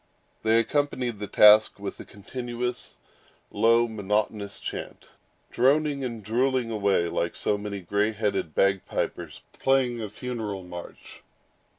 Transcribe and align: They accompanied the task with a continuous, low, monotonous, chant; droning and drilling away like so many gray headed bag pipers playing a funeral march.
They 0.41 0.57
accompanied 0.57 1.19
the 1.19 1.27
task 1.27 1.77
with 1.77 1.99
a 1.99 2.05
continuous, 2.05 2.95
low, 3.51 3.87
monotonous, 3.87 4.59
chant; 4.59 5.09
droning 5.51 6.03
and 6.03 6.23
drilling 6.23 6.71
away 6.71 7.07
like 7.07 7.35
so 7.35 7.55
many 7.55 7.81
gray 7.81 8.11
headed 8.11 8.55
bag 8.55 8.83
pipers 8.87 9.41
playing 9.59 10.01
a 10.01 10.09
funeral 10.09 10.63
march. 10.63 11.21